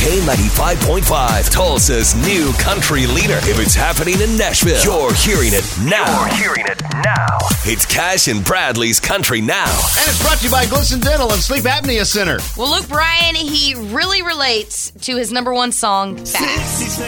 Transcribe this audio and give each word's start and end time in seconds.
K95.5, 0.00 1.50
Tulsa's 1.50 2.14
new 2.26 2.54
country 2.54 3.06
leader. 3.06 3.36
If 3.42 3.60
it's 3.60 3.74
happening 3.74 4.18
in 4.22 4.34
Nashville, 4.38 4.82
you're 4.82 5.12
hearing 5.12 5.50
it 5.52 5.62
now. 5.84 6.24
You're 6.24 6.36
hearing 6.36 6.64
it 6.66 6.82
now. 7.04 7.36
It's 7.66 7.84
Cash 7.84 8.26
and 8.26 8.42
Bradley's 8.42 8.98
Country 8.98 9.42
Now. 9.42 9.66
And 9.66 10.08
it's 10.08 10.22
brought 10.22 10.38
to 10.38 10.46
you 10.46 10.50
by 10.50 10.64
Glisten 10.64 11.00
Dental 11.00 11.30
and 11.30 11.42
Sleep 11.42 11.64
Apnea 11.64 12.06
Center. 12.06 12.38
Well, 12.56 12.70
Luke 12.70 12.88
Bryan, 12.88 13.34
he 13.34 13.74
really 13.74 14.22
relates 14.22 14.90
to 15.02 15.16
his 15.16 15.32
number 15.32 15.52
one 15.52 15.70
song, 15.70 16.16
Fast. 16.16 16.98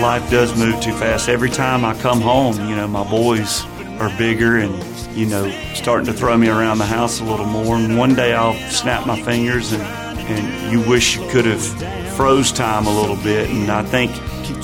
Life 0.00 0.30
does 0.30 0.58
move 0.58 0.80
too 0.80 0.94
fast. 0.96 1.28
Every 1.28 1.50
time 1.50 1.84
I 1.84 2.00
come 2.00 2.22
home, 2.22 2.56
you 2.66 2.74
know, 2.74 2.88
my 2.88 3.04
boys 3.10 3.62
are 4.00 4.08
bigger 4.16 4.56
and, 4.56 4.72
you 5.14 5.26
know, 5.26 5.50
starting 5.74 6.06
to 6.06 6.14
throw 6.14 6.34
me 6.38 6.48
around 6.48 6.78
the 6.78 6.86
house 6.86 7.20
a 7.20 7.24
little 7.24 7.44
more. 7.44 7.76
And 7.76 7.98
one 7.98 8.14
day 8.14 8.32
I'll 8.32 8.54
snap 8.70 9.06
my 9.06 9.20
fingers 9.20 9.72
and, 9.72 9.82
and 9.82 10.72
you 10.72 10.80
wish 10.88 11.18
you 11.18 11.28
could 11.28 11.44
have 11.44 12.07
froze 12.18 12.50
time 12.50 12.84
a 12.88 13.00
little 13.00 13.14
bit. 13.14 13.48
And 13.48 13.70
I 13.70 13.84
think 13.84 14.10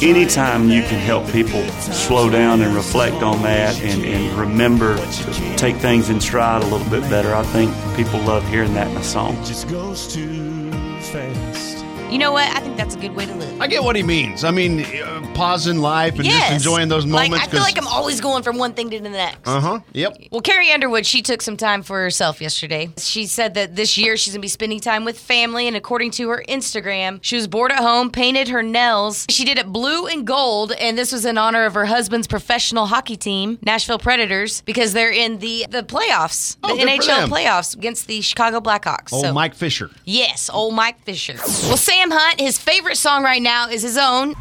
anytime 0.03 0.69
you 0.69 0.83
can 0.83 0.99
help 0.99 1.31
people 1.31 1.63
slow 1.79 2.29
down 2.29 2.61
and 2.61 2.75
reflect 2.75 3.23
on 3.23 3.43
that 3.43 3.81
and, 3.81 4.05
and 4.05 4.37
remember 4.37 4.97
to 4.97 5.57
take 5.57 5.77
things 5.77 6.11
in 6.11 6.21
stride 6.21 6.65
a 6.65 6.67
little 6.67 6.91
bit 6.91 7.09
better, 7.09 7.33
I 7.33 7.45
think 7.45 7.73
people 7.97 8.19
love 8.23 8.45
hearing 8.49 8.75
that 8.75 8.91
in 8.91 8.97
a 8.97 9.05
song. 9.05 9.37
just 9.45 9.69
goes 9.69 10.13
too 10.13 10.73
fast. 11.01 11.74
You 12.15 12.21
know 12.21 12.31
what? 12.31 12.49
I 12.57 12.61
think 12.61 12.77
that's 12.77 12.95
a 12.95 12.99
good 13.01 13.17
way 13.17 13.27
to 13.27 13.35
live. 13.35 13.61
I 13.61 13.67
get 13.67 13.83
what 13.83 13.97
he 13.97 14.05
means. 14.05 14.45
I 14.45 14.53
mean, 14.53 14.85
uh, 14.85 15.33
pause 15.35 15.67
in 15.67 15.81
life 15.81 16.15
and 16.15 16.25
yes. 16.25 16.51
just 16.51 16.65
enjoying 16.65 16.89
those 16.89 17.05
moments. 17.05 17.33
Like, 17.33 17.49
I 17.49 17.51
feel 17.51 17.61
like 17.61 17.77
I'm 17.77 17.89
always 17.89 18.21
going 18.21 18.45
from 18.45 18.57
one 18.57 18.73
thing 18.73 18.89
to 18.91 19.01
the 19.01 19.11
next. 19.11 19.49
Uh 19.49 19.61
huh. 19.61 19.81
Yep. 19.95 20.19
Well, 20.31 20.41
Carrie 20.41 20.71
Underwood, 20.71 21.07
she 21.07 21.23
took 21.23 21.43
some 21.43 21.57
time 21.57 21.83
for 21.83 22.01
herself 22.01 22.41
yesterday. 22.41 22.91
She 22.99 23.27
said 23.27 23.55
that 23.55 23.75
this 23.75 23.99
year 23.99 24.17
she's 24.17 24.33
going 24.33 24.43
to 24.43 24.45
be 24.45 24.49
spending 24.49 24.79
time 24.79 25.05
with 25.05 25.19
family, 25.19 25.67
and 25.67 25.77
according 25.77 26.13
to 26.13 26.29
her 26.29 26.45
Instagram, 26.49 27.19
she 27.21 27.35
was 27.35 27.49
bored 27.49 27.73
at 27.73 27.81
home, 27.81 28.11
painted 28.13 28.47
her 28.47 28.63
nails. 28.63 29.27
She 29.29 29.45
did 29.45 29.59
it 29.59 29.73
blue 29.73 30.07
and 30.07 30.25
gold, 30.25 30.71
and 30.71 30.97
this 30.97 31.11
was 31.11 31.25
in 31.25 31.37
honor 31.37 31.65
of 31.65 31.75
her 31.75 31.87
husband's 31.87 32.29
professional 32.29 32.87
hockey 32.87 33.17
team, 33.17 33.59
Nashville 33.61 33.99
Predators, 33.99 34.61
because 34.61 34.93
they're 34.93 35.11
in 35.11 35.41
the, 35.41 35.67
the 35.69 35.83
playoffs, 35.83 36.59
Oh, 36.63 36.77
the 36.77 36.85
good 36.85 37.03
for 37.03 37.11
NHL 37.11 37.17
them. 37.23 37.31
playoffs 37.31 37.75
against 37.75 38.07
the 38.07 38.21
Chicago 38.21 38.61
Blackhawks. 38.61 39.13
Old 39.13 39.35
Mike 39.35 39.57
Fisher. 39.57 39.91
Yes, 40.05 40.49
old 40.49 40.75
Mike 40.75 41.01
Fisher. 41.01 41.35
Well, 41.65 41.77
Sam 41.77 42.04
Hunt, 42.11 42.41
his 42.41 42.59
favorite 42.59 42.97
song 42.97 43.23
right 43.23 43.43
now 43.43 43.69
is 43.69 43.83
his 43.83 43.97
own. 43.97 44.35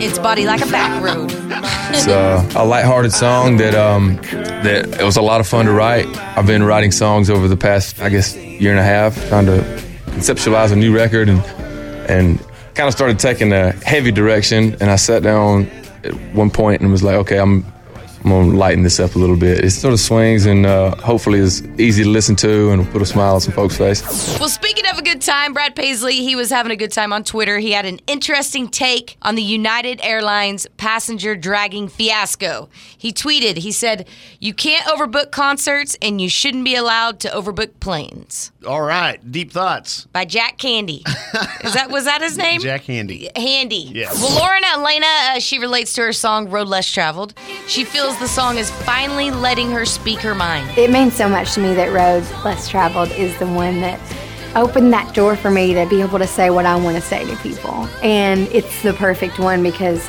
It's 0.00 0.18
Body 0.18 0.46
Like 0.46 0.60
a 0.60 0.70
Back 0.70 1.02
Road. 1.02 1.32
It's 1.90 2.06
uh, 2.06 2.46
a 2.54 2.64
lighthearted 2.64 3.12
song 3.12 3.56
that 3.56 3.74
um, 3.74 4.16
that 4.62 5.00
it 5.00 5.04
was 5.04 5.16
a 5.16 5.22
lot 5.22 5.40
of 5.40 5.48
fun 5.48 5.64
to 5.64 5.72
write. 5.72 6.06
I've 6.36 6.46
been 6.46 6.62
writing 6.62 6.92
songs 6.92 7.30
over 7.30 7.48
the 7.48 7.56
past, 7.56 8.00
I 8.00 8.10
guess, 8.10 8.36
year 8.36 8.70
and 8.70 8.78
a 8.78 8.84
half, 8.84 9.16
trying 9.28 9.46
to 9.46 9.62
conceptualize 10.12 10.70
a 10.70 10.76
new 10.76 10.94
record 10.94 11.30
and 11.30 11.40
and 12.10 12.38
kind 12.74 12.86
of 12.86 12.92
started 12.92 13.18
taking 13.18 13.52
a 13.52 13.72
heavy 13.84 14.12
direction. 14.12 14.76
And 14.80 14.90
I 14.90 14.96
sat 14.96 15.22
down 15.22 15.66
at 16.04 16.12
one 16.34 16.50
point 16.50 16.82
and 16.82 16.90
was 16.92 17.02
like, 17.02 17.16
okay, 17.16 17.38
I'm 17.38 17.64
I'm 18.24 18.30
gonna 18.30 18.56
lighten 18.56 18.82
this 18.82 19.00
up 19.00 19.14
a 19.14 19.18
little 19.18 19.36
bit. 19.36 19.64
It 19.64 19.70
sort 19.70 19.92
of 19.94 20.00
swings 20.00 20.46
and 20.46 20.66
uh, 20.66 20.94
hopefully 20.96 21.38
is 21.38 21.62
easy 21.78 22.02
to 22.04 22.08
listen 22.08 22.36
to 22.36 22.70
and 22.70 22.88
put 22.90 23.00
a 23.02 23.06
smile 23.06 23.34
on 23.34 23.40
some 23.40 23.52
folks' 23.54 23.76
face. 23.76 24.02
Well, 24.38 24.48
speaking 24.48 24.84
of 24.86 24.98
a 24.98 25.02
good 25.02 25.20
time, 25.22 25.52
Brad 25.52 25.74
Paisley, 25.76 26.16
he 26.16 26.34
was 26.36 26.50
having 26.50 26.72
a 26.72 26.76
good 26.76 26.92
time 26.92 27.12
on 27.12 27.24
Twitter. 27.24 27.58
He 27.58 27.72
had 27.72 27.86
an 27.86 28.00
interesting 28.06 28.68
take 28.68 29.16
on 29.22 29.34
the 29.34 29.42
United 29.42 30.00
Airlines 30.02 30.66
passenger 30.76 31.36
dragging 31.36 31.88
fiasco. 31.88 32.68
He 32.96 33.12
tweeted, 33.12 33.58
he 33.58 33.72
said, 33.72 34.08
You 34.40 34.52
can't 34.54 34.84
overbook 34.86 35.30
concerts 35.30 35.96
and 36.02 36.20
you 36.20 36.28
shouldn't 36.28 36.64
be 36.64 36.74
allowed 36.74 37.20
to 37.20 37.28
overbook 37.28 37.80
planes. 37.80 38.52
All 38.66 38.82
right. 38.82 39.18
Deep 39.30 39.52
thoughts. 39.52 40.06
By 40.12 40.24
Jack 40.24 40.58
Candy. 40.58 41.02
Is 41.64 41.74
that 41.74 41.88
was 41.90 42.04
that 42.04 42.20
his 42.22 42.36
name? 42.46 42.60
Jack 42.60 42.82
Handy. 42.82 43.28
Handy. 43.36 43.90
Yes. 43.94 44.20
Well, 44.20 44.34
Lauren 44.38 44.62
Alaina, 44.74 45.06
uh, 45.06 45.40
she 45.40 45.58
relates 45.58 45.92
to 45.94 46.02
her 46.02 46.12
song 46.12 46.50
Road 46.50 46.68
Less 46.68 46.90
Traveled. 46.90 47.34
She 47.66 47.84
feels 47.84 48.07
the 48.16 48.26
song 48.26 48.56
is 48.56 48.70
finally 48.70 49.30
letting 49.30 49.70
her 49.70 49.84
speak 49.84 50.20
her 50.20 50.34
mind. 50.34 50.76
It 50.78 50.90
means 50.90 51.14
so 51.14 51.28
much 51.28 51.52
to 51.54 51.60
me 51.60 51.74
that 51.74 51.92
Roads 51.92 52.32
Less 52.42 52.68
Traveled 52.68 53.10
is 53.10 53.38
the 53.38 53.46
one 53.46 53.80
that 53.82 54.00
opened 54.56 54.92
that 54.94 55.14
door 55.14 55.36
for 55.36 55.50
me 55.50 55.74
to 55.74 55.86
be 55.86 56.00
able 56.00 56.18
to 56.18 56.26
say 56.26 56.48
what 56.48 56.64
I 56.64 56.74
want 56.76 56.96
to 56.96 57.02
say 57.02 57.26
to 57.26 57.36
people. 57.36 57.86
And 58.02 58.48
it's 58.48 58.82
the 58.82 58.94
perfect 58.94 59.38
one 59.38 59.62
because 59.62 60.08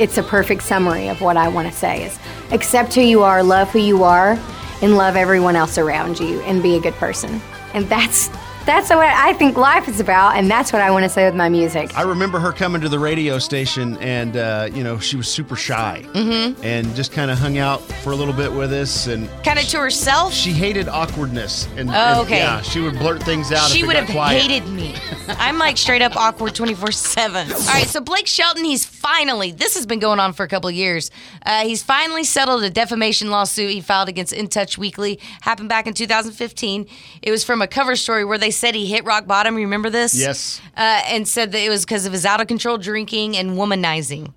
it's 0.00 0.16
a 0.16 0.22
perfect 0.22 0.62
summary 0.62 1.08
of 1.08 1.20
what 1.20 1.36
I 1.36 1.48
want 1.48 1.68
to 1.68 1.74
say 1.74 2.04
is 2.04 2.18
accept 2.50 2.94
who 2.94 3.02
you 3.02 3.22
are, 3.22 3.42
love 3.42 3.70
who 3.70 3.78
you 3.78 4.04
are, 4.04 4.38
and 4.80 4.96
love 4.96 5.14
everyone 5.14 5.54
else 5.54 5.76
around 5.76 6.18
you 6.18 6.40
and 6.42 6.62
be 6.62 6.76
a 6.76 6.80
good 6.80 6.94
person. 6.94 7.40
And 7.74 7.86
that's 7.88 8.30
that's 8.66 8.88
what 8.90 8.98
I 9.00 9.32
think 9.34 9.56
life 9.56 9.88
is 9.88 10.00
about, 10.00 10.36
and 10.36 10.50
that's 10.50 10.72
what 10.72 10.80
I 10.80 10.90
want 10.90 11.02
to 11.04 11.08
say 11.08 11.24
with 11.26 11.34
my 11.34 11.48
music. 11.48 11.96
I 11.96 12.02
remember 12.02 12.38
her 12.38 12.52
coming 12.52 12.80
to 12.80 12.88
the 12.88 12.98
radio 12.98 13.38
station, 13.38 13.96
and 13.98 14.36
uh, 14.36 14.68
you 14.72 14.82
know 14.82 14.98
she 14.98 15.16
was 15.16 15.28
super 15.28 15.56
shy, 15.56 16.04
mm-hmm. 16.12 16.60
and 16.64 16.94
just 16.94 17.12
kind 17.12 17.30
of 17.30 17.38
hung 17.38 17.58
out 17.58 17.80
for 18.02 18.12
a 18.12 18.16
little 18.16 18.34
bit 18.34 18.52
with 18.52 18.72
us, 18.72 19.06
and 19.06 19.28
Kind 19.44 19.58
of 19.58 19.66
to 19.66 19.78
herself. 19.78 20.32
she 20.32 20.52
hated 20.52 20.88
awkwardness. 20.88 21.66
And, 21.76 21.90
Oh, 21.90 21.92
and, 21.92 22.20
okay. 22.20 22.38
yeah, 22.38 22.60
she 22.62 22.80
would 22.80 22.98
blurt 22.98 23.22
things 23.22 23.52
out. 23.52 23.68
She 23.70 23.78
if 23.78 23.84
it 23.84 23.86
would 23.86 23.94
got 23.94 24.04
have 24.04 24.14
quiet. 24.14 24.42
hated 24.42 24.68
me. 24.70 24.94
I'm 25.28 25.58
like 25.58 25.76
straight 25.76 26.02
up 26.02 26.16
awkward 26.16 26.54
24 26.54 26.92
7. 26.92 27.50
All 27.52 27.58
right, 27.66 27.86
so 27.86 28.00
Blake 28.00 28.26
Shelton, 28.26 28.64
he's 28.64 28.84
finally, 28.84 29.52
this 29.52 29.74
has 29.74 29.86
been 29.86 29.98
going 29.98 30.20
on 30.20 30.32
for 30.32 30.42
a 30.44 30.48
couple 30.48 30.68
of 30.68 30.74
years. 30.74 31.10
Uh, 31.44 31.64
he's 31.64 31.82
finally 31.82 32.24
settled 32.24 32.62
a 32.62 32.70
defamation 32.70 33.30
lawsuit 33.30 33.70
he 33.72 33.80
filed 33.80 34.08
against 34.08 34.32
In 34.32 34.48
Touch 34.48 34.76
Weekly. 34.78 35.18
Happened 35.42 35.68
back 35.68 35.86
in 35.86 35.94
2015. 35.94 36.86
It 37.22 37.30
was 37.30 37.44
from 37.44 37.62
a 37.62 37.66
cover 37.66 37.96
story 37.96 38.24
where 38.24 38.38
they 38.38 38.50
said 38.54 38.74
he 38.74 38.86
hit 38.86 39.04
rock 39.04 39.26
bottom. 39.26 39.56
You 39.58 39.64
remember 39.64 39.90
this? 39.90 40.14
Yes. 40.18 40.60
Uh, 40.76 41.02
and 41.06 41.28
said 41.28 41.52
that 41.52 41.60
it 41.60 41.68
was 41.68 41.84
because 41.84 42.06
of 42.06 42.12
his 42.12 42.24
out 42.24 42.40
of 42.40 42.46
control 42.46 42.78
drinking 42.78 43.36
and 43.36 43.50
womanizing. 43.52 44.32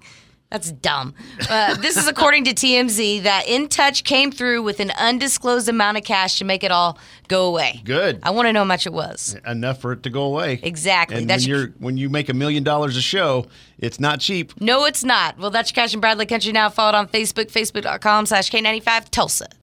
That's 0.49 0.71
dumb. 0.71 1.13
Uh, 1.49 1.75
this 1.81 1.97
is 1.97 2.07
according 2.07 2.45
to 2.45 2.53
TMZ 2.53 3.23
that 3.23 3.49
In 3.49 3.67
Touch 3.67 4.05
came 4.05 4.31
through 4.31 4.63
with 4.63 4.79
an 4.79 4.91
undisclosed 4.91 5.67
amount 5.67 5.97
of 5.97 6.05
cash 6.05 6.39
to 6.39 6.45
make 6.45 6.63
it 6.63 6.71
all 6.71 6.97
go 7.27 7.47
away. 7.47 7.81
Good. 7.83 8.19
I 8.23 8.29
want 8.29 8.47
to 8.47 8.53
know 8.53 8.61
how 8.61 8.65
much 8.65 8.85
it 8.87 8.93
was. 8.93 9.35
Enough 9.45 9.81
for 9.81 9.91
it 9.91 10.03
to 10.03 10.09
go 10.09 10.23
away. 10.23 10.61
Exactly. 10.63 11.17
And 11.17 11.29
That's 11.29 11.43
when 11.43 11.49
your- 11.49 11.59
you're 11.59 11.69
when 11.79 11.97
you 11.97 12.09
make 12.09 12.29
a 12.29 12.33
million 12.33 12.63
dollars 12.63 12.95
a 12.95 13.01
show, 13.01 13.47
it's 13.77 13.99
not 13.99 14.21
cheap. 14.21 14.53
No, 14.61 14.85
it's 14.85 15.03
not. 15.03 15.37
Well, 15.37 15.49
that's 15.51 15.69
your 15.69 15.75
Cash 15.83 15.91
and 15.93 15.99
Bradley 16.01 16.25
Country 16.25 16.53
Now. 16.53 16.69
Follow 16.69 16.89
it 16.89 16.95
on 16.95 17.07
Facebook, 17.09 17.51
facebook.com 17.51 18.25
slash 18.25 18.49
K95 18.49 19.09
Tulsa. 19.09 19.47